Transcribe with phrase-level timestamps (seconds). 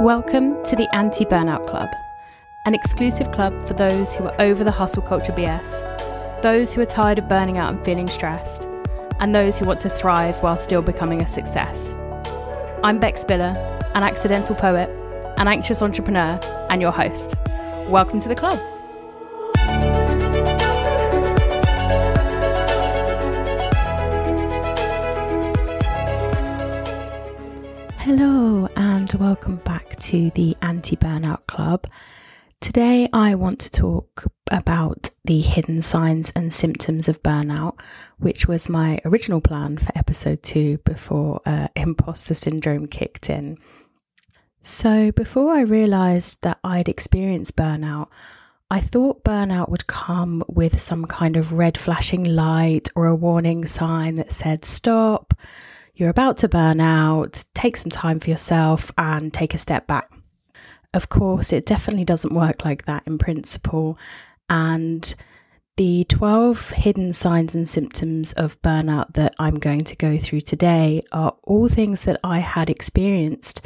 [0.00, 1.90] Welcome to the Anti Burnout Club,
[2.64, 6.86] an exclusive club for those who are over the hustle culture BS, those who are
[6.86, 8.66] tired of burning out and feeling stressed,
[9.20, 11.94] and those who want to thrive while still becoming a success.
[12.82, 13.54] I'm Beck Spiller,
[13.94, 15.03] an accidental poet,
[15.36, 16.38] an anxious entrepreneur,
[16.70, 17.34] and your host.
[17.88, 18.58] Welcome to the club.
[27.98, 31.86] Hello, and welcome back to the Anti Burnout Club.
[32.60, 37.78] Today, I want to talk about the hidden signs and symptoms of burnout,
[38.18, 43.58] which was my original plan for episode two before uh, imposter syndrome kicked in.
[44.66, 48.08] So, before I realized that I'd experienced burnout,
[48.70, 53.66] I thought burnout would come with some kind of red flashing light or a warning
[53.66, 55.34] sign that said, Stop,
[55.94, 60.10] you're about to burn out, take some time for yourself and take a step back.
[60.94, 63.98] Of course, it definitely doesn't work like that in principle.
[64.48, 65.14] And
[65.76, 71.02] the 12 hidden signs and symptoms of burnout that I'm going to go through today
[71.12, 73.60] are all things that I had experienced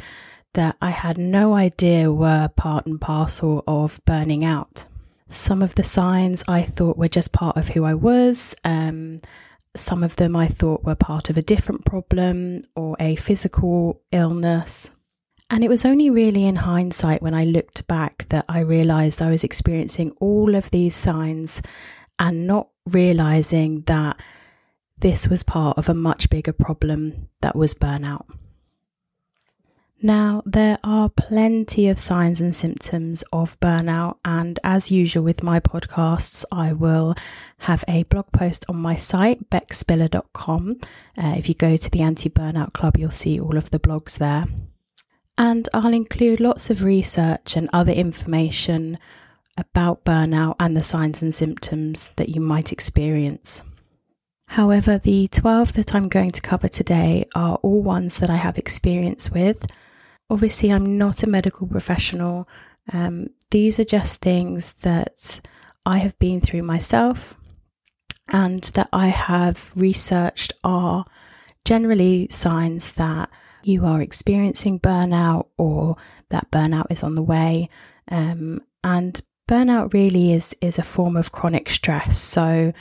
[0.53, 4.85] that I had no idea were part and parcel of burning out.
[5.29, 8.55] Some of the signs I thought were just part of who I was.
[8.63, 9.19] Um,
[9.75, 14.91] some of them I thought were part of a different problem or a physical illness.
[15.51, 19.29] And it was only really in hindsight when I looked back that I realized I
[19.29, 21.61] was experiencing all of these signs
[22.17, 24.19] and not realizing that
[24.97, 28.25] this was part of a much bigger problem that was burnout.
[30.01, 35.59] Now, there are plenty of signs and symptoms of burnout, and as usual with my
[35.59, 37.15] podcasts, I will
[37.57, 40.79] have a blog post on my site, beckspiller.com.
[41.17, 44.17] Uh, if you go to the Anti Burnout Club, you'll see all of the blogs
[44.17, 44.45] there.
[45.37, 48.97] And I'll include lots of research and other information
[49.57, 53.63] about burnout and the signs and symptoms that you might experience.
[54.47, 58.57] However, the 12 that I'm going to cover today are all ones that I have
[58.57, 59.67] experience with
[60.29, 62.47] obviously, I'm not a medical professional.
[62.91, 65.41] Um, these are just things that
[65.85, 67.37] I have been through myself
[68.27, 71.05] and that I have researched are
[71.65, 73.29] generally signs that
[73.63, 75.97] you are experiencing burnout or
[76.29, 77.69] that burnout is on the way.
[78.09, 82.19] Um, and burnout really is is a form of chronic stress.
[82.19, 82.73] So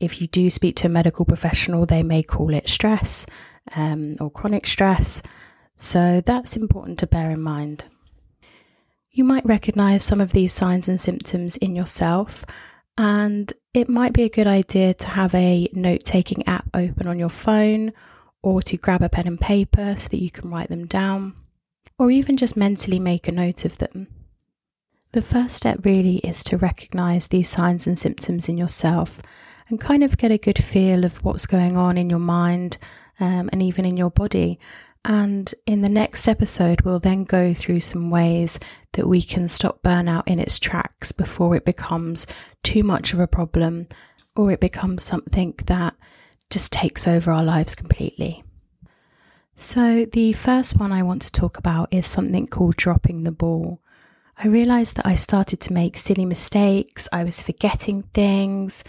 [0.00, 3.26] if you do speak to a medical professional, they may call it stress
[3.74, 5.22] um, or chronic stress.
[5.78, 7.84] So that's important to bear in mind.
[9.12, 12.44] You might recognize some of these signs and symptoms in yourself,
[12.98, 17.18] and it might be a good idea to have a note taking app open on
[17.18, 17.92] your phone
[18.42, 21.34] or to grab a pen and paper so that you can write them down,
[21.96, 24.08] or even just mentally make a note of them.
[25.12, 29.22] The first step really is to recognize these signs and symptoms in yourself
[29.68, 32.78] and kind of get a good feel of what's going on in your mind
[33.20, 34.58] um, and even in your body
[35.08, 38.60] and in the next episode, we'll then go through some ways
[38.92, 42.26] that we can stop burnout in its tracks before it becomes
[42.62, 43.88] too much of a problem
[44.36, 45.94] or it becomes something that
[46.50, 48.44] just takes over our lives completely.
[49.56, 53.80] So, the first one I want to talk about is something called dropping the ball.
[54.36, 58.84] I realized that I started to make silly mistakes, I was forgetting things,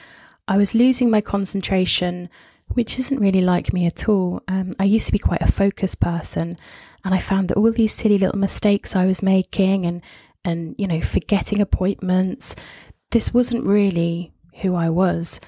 [0.49, 2.29] I was losing my concentration
[2.73, 4.41] which isn't really like me at all.
[4.47, 6.53] Um, I used to be quite a focused person,
[7.03, 10.01] and I found that all these silly little mistakes I was making and
[10.45, 12.55] and you know forgetting appointments,
[13.11, 15.39] this wasn't really who I was.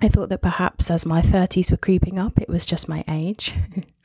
[0.00, 3.54] I thought that perhaps as my 30s were creeping up, it was just my age.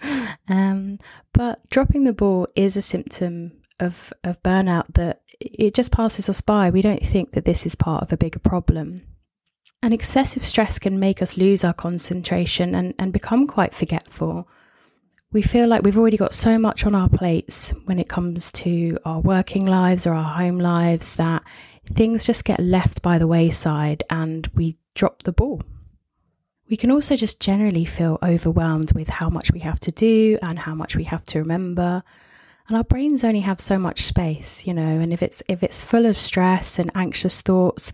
[0.47, 0.97] um,
[1.33, 6.41] but dropping the ball is a symptom of, of burnout that it just passes us
[6.41, 6.69] by.
[6.71, 9.01] We don't think that this is part of a bigger problem.
[9.83, 14.47] And excessive stress can make us lose our concentration and, and become quite forgetful.
[15.33, 18.97] We feel like we've already got so much on our plates when it comes to
[19.03, 21.43] our working lives or our home lives that
[21.85, 25.61] things just get left by the wayside and we drop the ball.
[26.69, 30.59] We can also just generally feel overwhelmed with how much we have to do and
[30.59, 32.03] how much we have to remember.
[32.69, 35.83] And our brains only have so much space, you know, and if it's if it's
[35.83, 37.91] full of stress and anxious thoughts,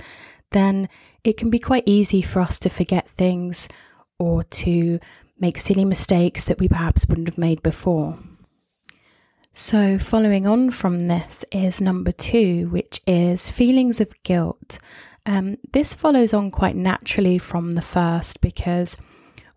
[0.51, 0.88] then
[1.24, 3.68] it can be quite easy for us to forget things
[4.18, 5.00] or to
[5.39, 8.18] make silly mistakes that we perhaps wouldn't have made before.
[9.54, 14.80] So, following on from this is number two, which is feelings of guilt.
[15.25, 18.98] Um, this follows on quite naturally from the first because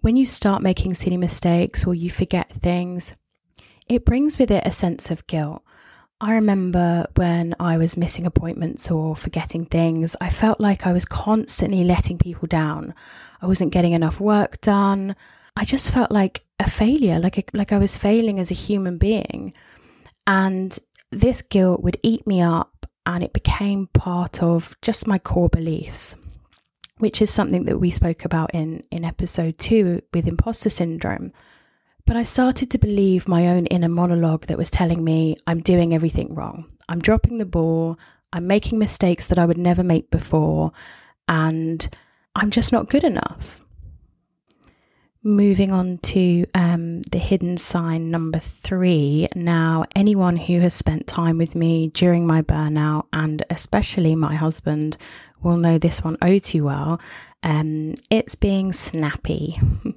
[0.00, 3.16] when you start making silly mistakes or you forget things,
[3.86, 5.62] it brings with it a sense of guilt.
[6.22, 11.04] I remember when I was missing appointments or forgetting things, I felt like I was
[11.04, 12.94] constantly letting people down.
[13.40, 15.16] I wasn't getting enough work done.
[15.56, 18.98] I just felt like a failure, like a, like I was failing as a human
[18.98, 19.52] being.
[20.24, 20.78] And
[21.10, 26.14] this guilt would eat me up and it became part of just my core beliefs,
[26.98, 31.32] which is something that we spoke about in, in episode two with imposter syndrome.
[32.04, 35.94] But I started to believe my own inner monologue that was telling me I'm doing
[35.94, 36.66] everything wrong.
[36.88, 37.98] I'm dropping the ball.
[38.32, 40.72] I'm making mistakes that I would never make before.
[41.28, 41.88] And
[42.34, 43.64] I'm just not good enough.
[45.24, 49.28] Moving on to um, the hidden sign number three.
[49.36, 54.96] Now, anyone who has spent time with me during my burnout, and especially my husband,
[55.40, 57.00] will know this one oh too well.
[57.44, 59.60] Um, it's being snappy.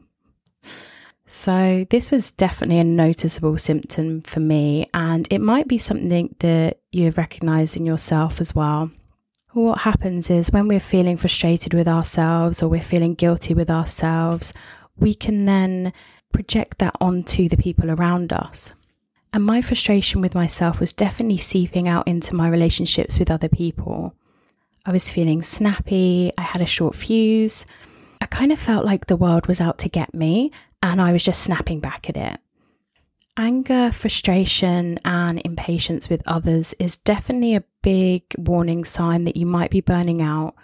[1.27, 6.79] so, this was definitely a noticeable symptom for me, and it might be something that
[6.91, 8.91] you have recognized in yourself as well.
[9.53, 14.53] What happens is when we're feeling frustrated with ourselves or we're feeling guilty with ourselves,
[14.97, 15.93] we can then
[16.31, 18.73] project that onto the people around us.
[19.33, 24.13] And my frustration with myself was definitely seeping out into my relationships with other people.
[24.85, 27.65] I was feeling snappy, I had a short fuse.
[28.21, 30.51] I kind of felt like the world was out to get me,
[30.91, 32.39] and I was just snapping back at it.
[33.37, 39.71] Anger, frustration, and impatience with others is definitely a big warning sign that you might
[39.71, 40.55] be burning out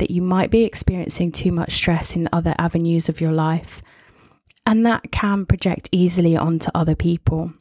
[0.00, 3.82] that you might be experiencing too much stress in other avenues of your life,
[4.66, 7.52] and that can project easily onto other people.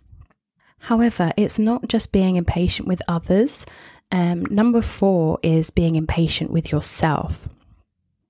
[0.79, 3.65] However, it's not just being impatient with others.
[4.11, 7.49] Um, number four is being impatient with yourself.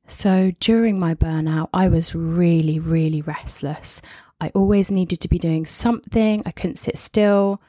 [0.09, 4.01] So during my burnout, I was really, really restless.
[4.41, 7.61] I always needed to be doing something, I couldn't sit still.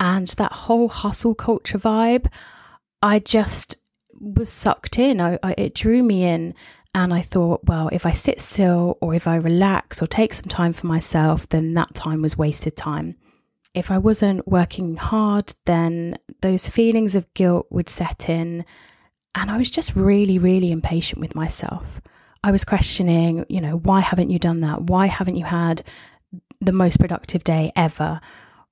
[0.00, 2.26] And that whole hustle culture vibe,
[3.02, 3.76] I just
[4.18, 5.20] was sucked in.
[5.20, 6.54] I, I, it drew me in.
[6.94, 10.48] And I thought, well, if I sit still or if I relax or take some
[10.48, 13.16] time for myself, then that time was wasted time.
[13.74, 18.64] If I wasn't working hard, then those feelings of guilt would set in.
[19.34, 22.00] And I was just really, really impatient with myself.
[22.42, 24.82] I was questioning, you know, why haven't you done that?
[24.82, 25.82] Why haven't you had
[26.60, 28.20] the most productive day ever?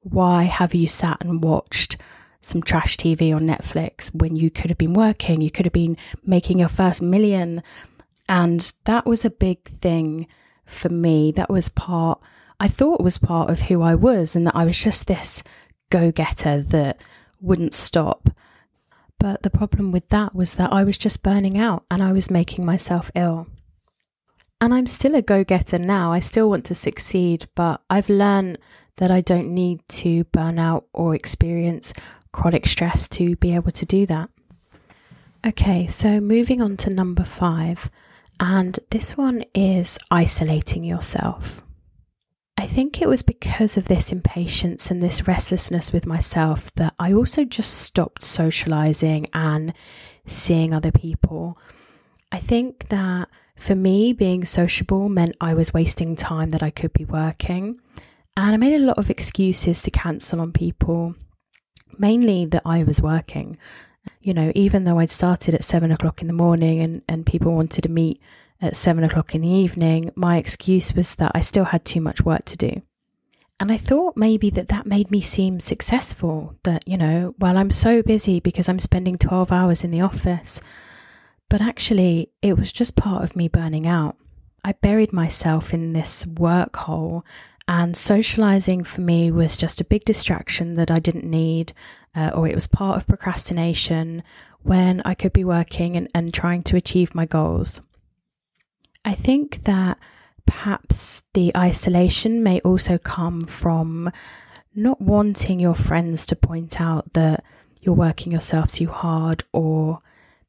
[0.00, 1.96] Why have you sat and watched
[2.42, 5.96] some trash TV on Netflix when you could have been working, you could have been
[6.24, 7.62] making your first million.
[8.28, 10.26] And that was a big thing
[10.66, 11.32] for me.
[11.32, 12.20] That was part,
[12.58, 15.42] I thought was part of who I was, and that I was just this
[15.90, 17.00] go getter that
[17.40, 18.28] wouldn't stop.
[19.22, 22.28] But the problem with that was that I was just burning out and I was
[22.28, 23.46] making myself ill.
[24.60, 26.12] And I'm still a go getter now.
[26.12, 28.58] I still want to succeed, but I've learned
[28.96, 31.94] that I don't need to burn out or experience
[32.32, 34.28] chronic stress to be able to do that.
[35.46, 37.92] Okay, so moving on to number five,
[38.40, 41.61] and this one is isolating yourself.
[42.56, 47.12] I think it was because of this impatience and this restlessness with myself that I
[47.12, 49.72] also just stopped socializing and
[50.26, 51.58] seeing other people.
[52.30, 56.92] I think that for me, being sociable meant I was wasting time that I could
[56.92, 57.80] be working.
[58.36, 61.14] And I made a lot of excuses to cancel on people
[61.98, 63.58] mainly that I was working.
[64.20, 67.54] You know, even though I'd started at seven o'clock in the morning and, and people
[67.54, 68.20] wanted to meet
[68.62, 72.24] at seven o'clock in the evening, my excuse was that I still had too much
[72.24, 72.82] work to do.
[73.60, 77.70] And I thought maybe that that made me seem successful, that, you know, well, I'm
[77.70, 80.60] so busy because I'm spending 12 hours in the office.
[81.48, 84.16] But actually, it was just part of me burning out.
[84.64, 87.24] I buried myself in this work hole
[87.68, 91.72] and socializing for me was just a big distraction that I didn't need,
[92.14, 94.22] uh, or it was part of procrastination
[94.62, 97.80] when I could be working and, and trying to achieve my goals.
[99.04, 99.98] I think that
[100.46, 104.10] perhaps the isolation may also come from
[104.74, 107.44] not wanting your friends to point out that
[107.80, 110.00] you're working yourself too hard or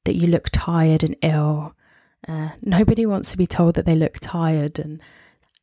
[0.05, 1.75] that you look tired and ill.
[2.27, 5.01] Uh, nobody wants to be told that they look tired and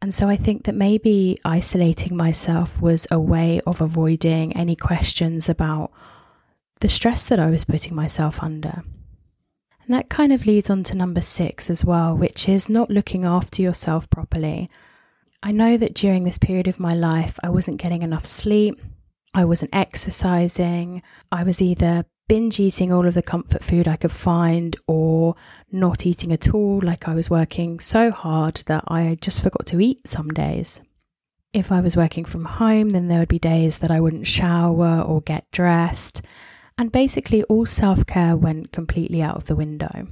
[0.03, 5.47] and so I think that maybe isolating myself was a way of avoiding any questions
[5.47, 5.93] about
[6.81, 8.83] the stress that I was putting myself under.
[9.91, 13.25] And that kind of leads on to number six as well, which is not looking
[13.25, 14.71] after yourself properly.
[15.43, 18.81] I know that during this period of my life, I wasn't getting enough sleep.
[19.35, 21.03] I wasn't exercising.
[21.33, 25.35] I was either binge eating all of the comfort food I could find or
[25.73, 29.81] not eating at all, like I was working so hard that I just forgot to
[29.81, 30.83] eat some days.
[31.53, 35.01] If I was working from home, then there would be days that I wouldn't shower
[35.01, 36.23] or get dressed,
[36.79, 40.09] and basically all self care went completely out of the window.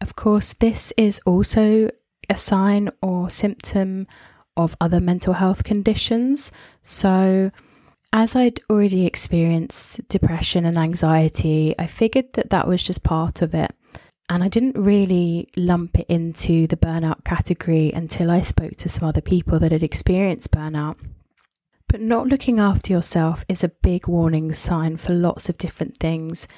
[0.00, 1.90] Of course, this is also
[2.28, 4.06] a sign or symptom
[4.56, 6.52] of other mental health conditions.
[6.82, 7.50] So,
[8.12, 13.54] as I'd already experienced depression and anxiety, I figured that that was just part of
[13.54, 13.72] it.
[14.28, 19.06] And I didn't really lump it into the burnout category until I spoke to some
[19.06, 20.96] other people that had experienced burnout.
[21.94, 26.48] But not looking after yourself is a big warning sign for lots of different things.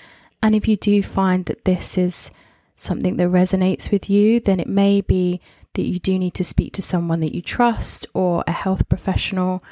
[0.43, 2.31] And if you do find that this is
[2.75, 5.43] something that resonates with you, then it may be
[5.75, 9.63] that you do need to speak to someone that you trust or a health professional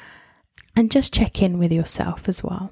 [0.75, 2.71] and just check in with yourself as well.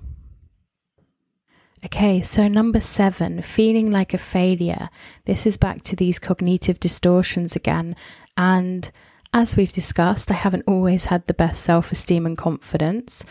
[1.84, 4.92] Okay, so number seven, feeling like a failure.
[5.26, 7.96] This is back to these cognitive distortions again.
[8.38, 8.92] And
[9.34, 13.26] as we've discussed, I haven't always had the best self esteem and confidence.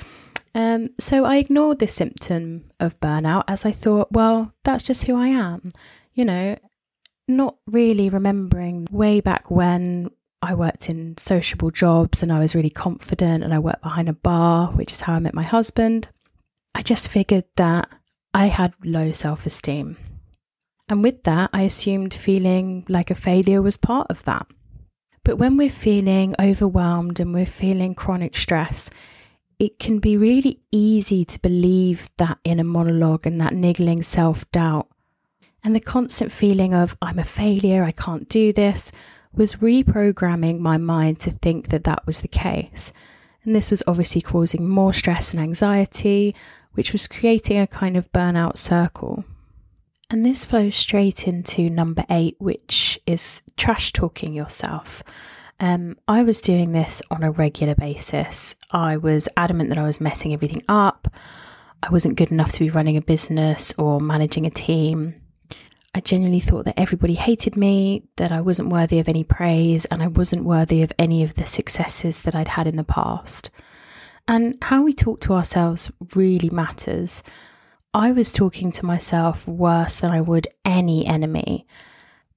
[0.54, 5.16] Um, so I ignored this symptom of burnout as I thought, well, that's just who
[5.16, 5.62] I am.
[6.12, 6.56] You know,
[7.26, 10.10] not really remembering way back when
[10.42, 14.12] I worked in sociable jobs and I was really confident and I worked behind a
[14.12, 16.08] bar, which is how I met my husband.
[16.74, 17.88] I just figured that
[18.34, 19.96] I had low self esteem.
[20.88, 24.46] And with that, I assumed feeling like a failure was part of that.
[25.24, 28.90] But when we're feeling overwhelmed and we're feeling chronic stress,
[29.58, 34.88] it can be really easy to believe that inner monologue and that niggling self doubt.
[35.62, 38.90] And the constant feeling of, I'm a failure, I can't do this,
[39.32, 42.92] was reprogramming my mind to think that that was the case.
[43.44, 46.34] And this was obviously causing more stress and anxiety,
[46.72, 49.24] which was creating a kind of burnout circle.
[50.12, 55.02] And this flows straight into number eight, which is trash talking yourself.
[55.58, 58.54] Um, I was doing this on a regular basis.
[58.72, 61.08] I was adamant that I was messing everything up.
[61.82, 65.14] I wasn't good enough to be running a business or managing a team.
[65.94, 70.02] I genuinely thought that everybody hated me, that I wasn't worthy of any praise, and
[70.02, 73.48] I wasn't worthy of any of the successes that I'd had in the past.
[74.28, 77.22] And how we talk to ourselves really matters.
[77.94, 81.66] I was talking to myself worse than I would any enemy.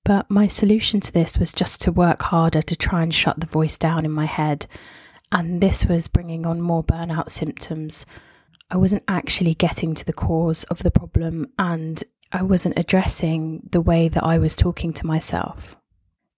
[0.04, 3.46] But my solution to this was just to work harder to try and shut the
[3.46, 4.68] voice down in my head.
[5.32, 8.06] And this was bringing on more burnout symptoms.
[8.70, 13.82] I wasn't actually getting to the cause of the problem, and I wasn't addressing the
[13.82, 15.78] way that I was talking to myself.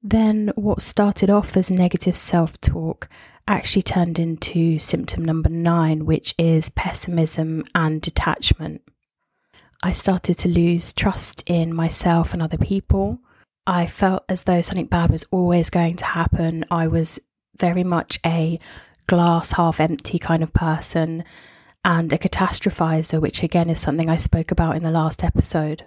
[0.03, 3.09] Then, what started off as negative self talk
[3.47, 8.83] actually turned into symptom number nine, which is pessimism and detachment.
[9.83, 13.19] I started to lose trust in myself and other people.
[13.65, 16.65] I felt as though something bad was always going to happen.
[16.71, 17.19] I was
[17.57, 18.59] very much a
[19.07, 21.23] glass half empty kind of person
[21.85, 25.85] and a catastrophizer, which again is something I spoke about in the last episode.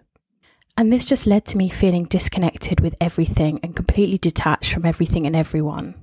[0.77, 5.27] And this just led to me feeling disconnected with everything and completely detached from everything
[5.27, 6.00] and everyone.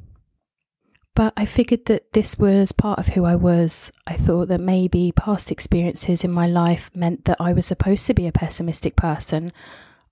[1.17, 3.91] But I figured that this was part of who I was.
[4.05, 8.13] I thought that maybe past experiences in my life meant that I was supposed to
[8.13, 9.49] be a pessimistic person.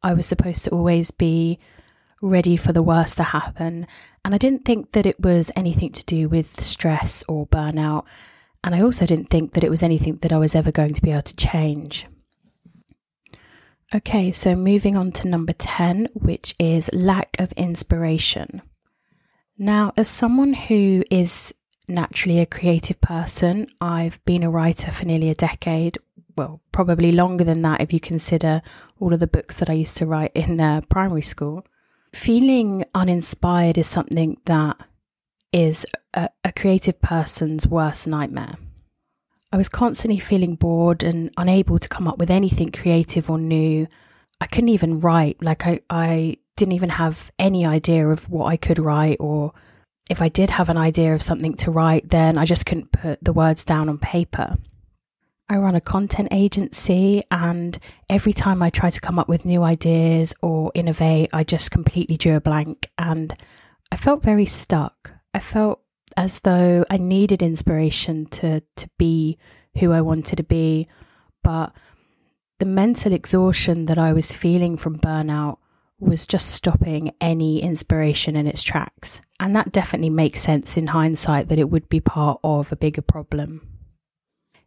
[0.02, 1.60] I was supposed to always be
[2.24, 3.86] ready for the worst to happen.
[4.26, 8.06] And I didn't think that it was anything to do with stress or burnout.
[8.64, 11.04] And I also didn't think that it was anything that I was ever going to
[11.04, 12.08] be able to change.
[13.94, 18.64] Okay, so moving on to number 10, which is lack of inspiration.
[19.58, 21.54] Now, as someone who is
[21.88, 25.98] naturally a creative person, I've been a writer for nearly a decade.
[26.36, 28.62] Well, probably longer than that if you consider
[29.00, 31.66] all of the books that I used to write in uh, primary school.
[32.14, 34.78] Feeling uninspired is something that
[35.54, 38.56] is a, a creative person's worst nightmare.
[39.54, 43.88] I was constantly feeling bored and unable to come up with anything creative or new.
[44.42, 45.42] I couldn't even write.
[45.42, 49.54] Like, I, I didn't even have any idea of what I could write, or
[50.10, 53.24] if I did have an idea of something to write, then I just couldn't put
[53.24, 54.58] the words down on paper.
[55.48, 57.78] I run a content agency, and
[58.10, 62.18] every time I try to come up with new ideas or innovate, I just completely
[62.18, 63.34] drew a blank and
[63.92, 65.12] I felt very stuck.
[65.34, 65.82] I felt
[66.18, 69.38] as though I needed inspiration to to be
[69.78, 70.88] who I wanted to be,
[71.44, 71.76] but
[72.60, 75.58] the mental exhaustion that I was feeling from burnout
[76.00, 79.22] was just stopping any inspiration in its tracks.
[79.40, 83.02] And that definitely makes sense in hindsight that it would be part of a bigger
[83.02, 83.62] problem.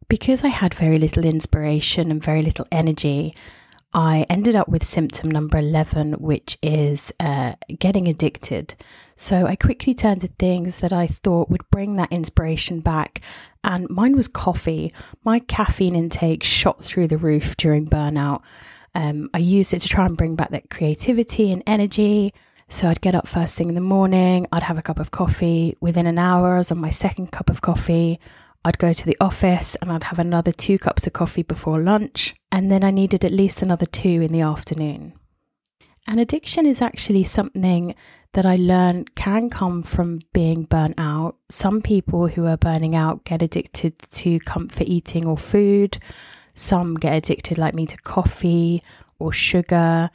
[0.09, 3.35] because I had very little inspiration and very little energy,
[3.95, 8.75] I ended up with symptom number 11, which is uh, getting addicted.
[9.17, 13.23] So I quickly turned to things that I thought would bring that inspiration back.
[13.65, 14.93] And mine was coffee.
[15.25, 18.43] My caffeine intake shot through the roof during burnout.
[18.95, 22.35] Um, I used it to try and bring back that creativity and energy.
[22.69, 25.77] So I'd get up first thing in the morning, I'd have a cup of coffee.
[25.81, 28.21] Within an hour, I was on my second cup of coffee.
[28.65, 32.35] I'd go to the office and I'd have another two cups of coffee before lunch,
[32.51, 35.15] and then I needed at least another two in the afternoon.
[36.07, 37.95] And addiction is actually something
[38.33, 41.37] that I learned can come from being burnt out.
[41.51, 45.99] Some people who are burning out get addicted to comfort eating or food.
[46.55, 48.83] Some get addicted, like me, to coffee
[49.19, 50.11] or sugar.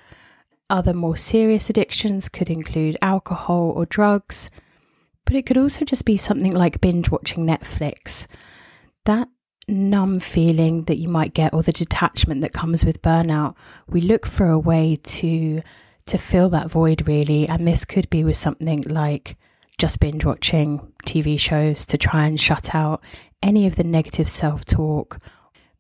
[0.70, 4.50] Other more serious addictions could include alcohol or drugs.
[5.34, 8.28] But it could also just be something like binge watching Netflix.
[9.06, 9.30] That
[9.68, 13.56] numb feeling that you might get or the detachment that comes with burnout,
[13.88, 15.60] we look for a way to
[16.06, 19.36] to fill that void really and this could be with something like
[19.80, 23.02] just binge watching TV shows to try and shut out
[23.42, 25.20] any of the negative self-talk.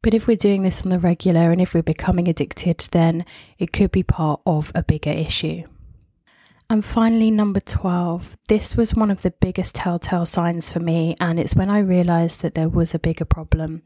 [0.01, 3.23] But if we're doing this on the regular and if we're becoming addicted, then
[3.59, 5.65] it could be part of a bigger issue.
[6.73, 8.35] And finally, number 12.
[8.47, 12.41] This was one of the biggest telltale signs for me, and it's when I realized
[12.41, 13.83] that there was a bigger problem,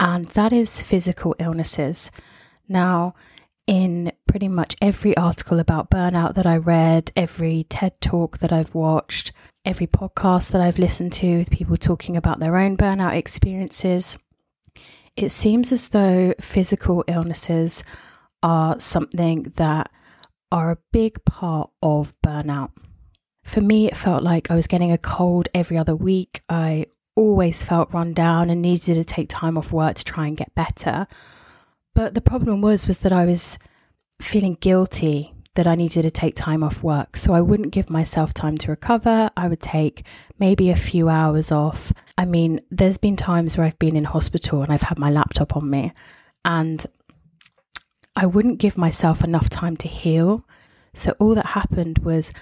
[0.00, 2.10] and that is physical illnesses.
[2.66, 3.14] Now,
[3.66, 8.74] in pretty much every article about burnout that I read, every TED talk that I've
[8.74, 9.32] watched,
[9.66, 14.16] every podcast that I've listened to with people talking about their own burnout experiences,
[15.14, 17.84] it seems as though physical illnesses
[18.42, 19.90] are something that
[20.50, 22.70] are a big part of burnout.
[23.44, 26.42] For me, it felt like I was getting a cold every other week.
[26.48, 26.86] I
[27.16, 30.54] always felt run down and needed to take time off work to try and get
[30.54, 31.06] better.
[31.94, 33.58] But the problem was was that I was
[34.20, 37.16] feeling guilty that I needed to take time off work.
[37.16, 39.30] So I wouldn't give myself time to recover.
[39.36, 40.04] I would take
[40.38, 41.92] maybe a few hours off.
[42.18, 45.56] I mean, there's been times where I've been in hospital and I've had my laptop
[45.56, 45.92] on me
[46.44, 46.84] and
[48.16, 50.44] I wouldn't give myself enough time to heal.
[50.92, 52.32] So all that happened was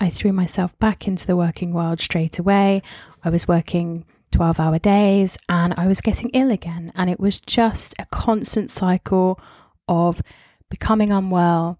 [0.00, 2.82] I threw myself back into the working world straight away.
[3.22, 6.90] I was working 12 hour days and I was getting ill again.
[6.96, 9.38] And it was just a constant cycle
[9.86, 10.22] of
[10.68, 11.78] becoming unwell,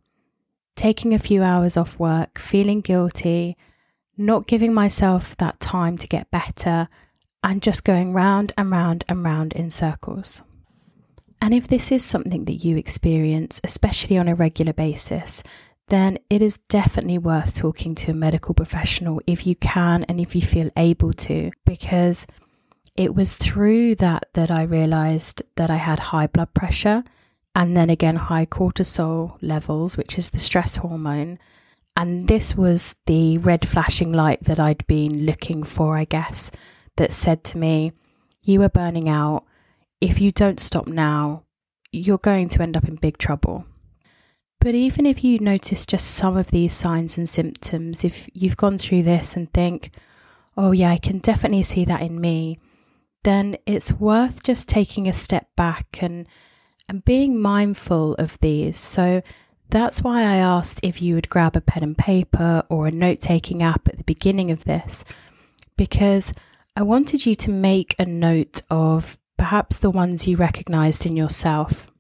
[0.76, 3.57] taking a few hours off work, feeling guilty,
[4.16, 6.88] not giving myself that time to get better,
[7.42, 10.42] and just going round and round and round in circles.
[11.42, 15.42] And if this is something that you experience, especially on a regular basis,
[15.88, 20.37] then it is definitely worth talking to a medical professional if you can and if
[20.37, 22.28] you feel able to, because
[22.96, 27.02] it was through that that I realized that I had high blood pressure
[27.57, 31.40] and then again high cortisol levels, which is the stress hormone.
[31.96, 36.52] And this was the red flashing light that I'd been looking for, I guess,
[36.98, 37.90] that said to me,
[38.44, 39.44] You are burning out
[40.03, 41.45] if you don't stop now,
[41.93, 43.65] you're going to end up in big trouble.
[44.61, 48.79] But even if you notice just some of these signs and symptoms, if you've gone
[48.79, 49.93] through this and think,
[50.57, 52.59] oh, yeah, I can definitely see that in me,
[53.23, 56.27] then it's worth just taking a step back and,
[56.88, 58.77] and being mindful of these.
[58.77, 59.23] So
[59.71, 63.21] that's why I asked if you would grab a pen and paper or a note
[63.21, 65.05] taking app at the beginning of this,
[65.77, 66.33] because
[66.75, 71.90] I wanted you to make a note of perhaps the ones you recognized in yourself.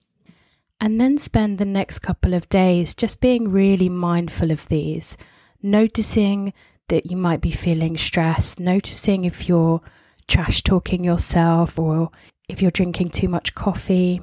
[0.80, 5.16] And then spend the next couple of days just being really mindful of these,
[5.62, 6.52] noticing
[6.88, 9.80] that you might be feeling stressed, noticing if you're
[10.28, 12.10] trash talking yourself or
[12.48, 14.20] if you're drinking too much coffee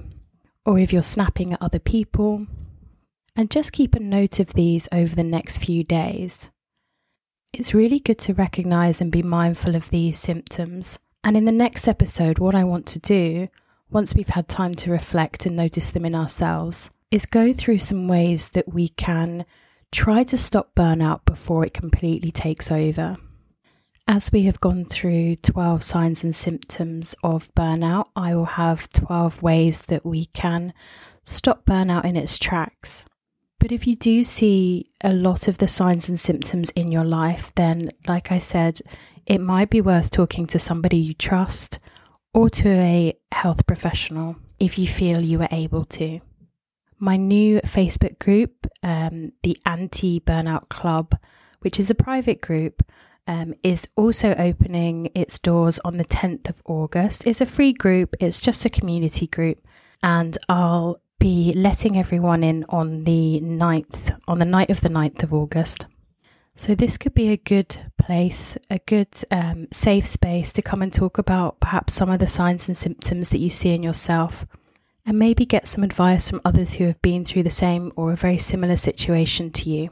[0.66, 2.46] or if you're snapping at other people.
[3.36, 6.52] And just keep a note of these over the next few days.
[7.54, 11.88] It's really good to recognize and be mindful of these symptoms and in the next
[11.88, 13.50] episode, what I want to do,
[13.90, 18.08] once we've had time to reflect and notice them in ourselves, is go through some
[18.08, 19.46] ways that we can
[19.92, 23.18] try to stop burnout before it completely takes over.
[24.08, 29.42] As we have gone through 12 signs and symptoms of burnout, I will have 12
[29.42, 30.74] ways that we can
[31.26, 33.06] stop burnout in its tracks.
[33.60, 37.52] But if you do see a lot of the signs and symptoms in your life,
[37.56, 38.80] then, like I said,
[39.30, 41.80] it might be worth talking to somebody you trust
[42.34, 46.20] or to a health professional if you feel you are able to.
[46.98, 51.16] My new Facebook group, um, the Anti Burnout Club,
[51.60, 52.84] which is a private group,
[53.28, 57.28] um, is also opening its doors on the 10th of August.
[57.28, 59.60] It's a free group, it's just a community group,
[60.02, 65.22] and I'll be letting everyone in on the 9th, on the night of the 9th
[65.22, 65.86] of August.
[66.60, 70.94] So, this could be a good place, a good um, safe space to come and
[70.94, 74.46] talk about perhaps some of the signs and symptoms that you see in yourself,
[75.06, 78.18] and maybe get some advice from others who have been through the same or a
[78.18, 79.90] very similar situation to you.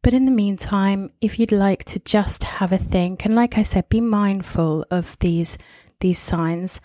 [0.00, 3.62] But in the meantime, if you'd like to just have a think, and like I
[3.62, 5.58] said, be mindful of these
[6.00, 6.80] these signs,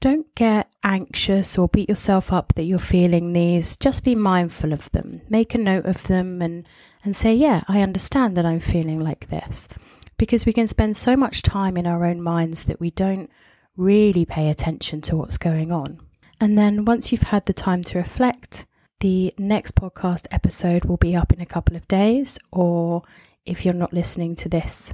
[0.00, 3.76] don't get anxious or beat yourself up that you're feeling these.
[3.76, 5.22] Just be mindful of them.
[5.28, 6.68] Make a note of them and,
[7.04, 9.68] and say, Yeah, I understand that I'm feeling like this.
[10.16, 13.30] Because we can spend so much time in our own minds that we don't
[13.76, 16.00] really pay attention to what's going on.
[16.40, 18.66] And then once you've had the time to reflect,
[19.00, 23.02] the next podcast episode will be up in a couple of days, or
[23.46, 24.92] if you're not listening to this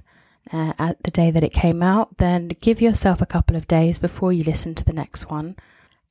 [0.52, 3.98] uh, at the day that it came out, then give yourself a couple of days
[3.98, 5.56] before you listen to the next one.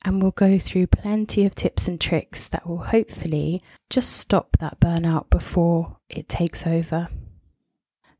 [0.04, 4.80] And we'll go through plenty of tips and tricks that will hopefully just stop that
[4.80, 7.08] burnout before it takes over.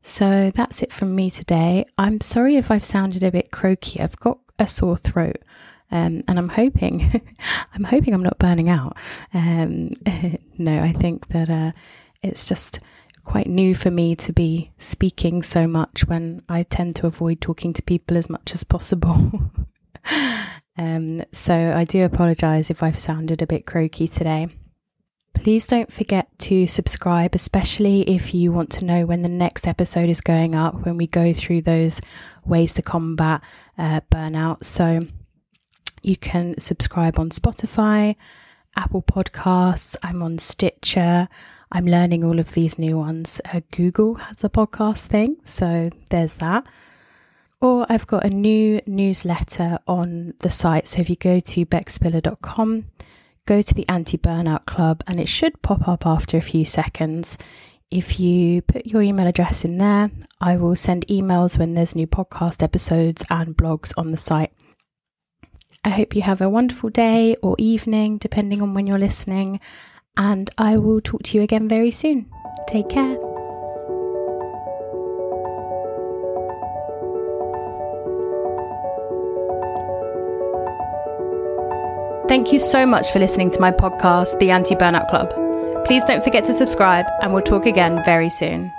[0.00, 1.84] So that's it from me today.
[1.98, 4.00] I'm sorry if I've sounded a bit croaky.
[4.00, 5.38] I've got a sore throat.
[5.90, 7.22] Um, and I'm hoping,
[7.74, 8.96] I'm hoping I'm not burning out.
[9.32, 9.90] Um,
[10.58, 11.72] no, I think that uh,
[12.22, 12.80] it's just
[13.24, 17.72] quite new for me to be speaking so much when I tend to avoid talking
[17.72, 19.50] to people as much as possible.
[20.78, 24.48] um, so I do apologise if I've sounded a bit croaky today.
[25.34, 30.08] Please don't forget to subscribe, especially if you want to know when the next episode
[30.08, 32.00] is going up, when we go through those
[32.44, 33.42] ways to combat
[33.76, 34.64] uh, burnout.
[34.64, 35.00] So
[36.02, 38.16] you can subscribe on Spotify,
[38.76, 41.28] Apple Podcasts, I'm on Stitcher.
[41.74, 43.40] I'm learning all of these new ones.
[43.52, 46.64] Uh, Google has a podcast thing, so there's that.
[47.60, 50.86] Or I've got a new newsletter on the site.
[50.86, 52.84] So if you go to beckspiller.com,
[53.46, 57.38] go to the Anti Burnout Club, and it should pop up after a few seconds.
[57.90, 62.06] If you put your email address in there, I will send emails when there's new
[62.06, 64.52] podcast episodes and blogs on the site.
[65.84, 69.58] I hope you have a wonderful day or evening, depending on when you're listening,
[70.16, 72.26] and I will talk to you again very soon.
[72.68, 73.16] Take care.
[82.26, 85.32] Thank you so much for listening to my podcast, The Anti Burnout Club.
[85.84, 88.72] Please don't forget to subscribe, and we'll talk again very soon.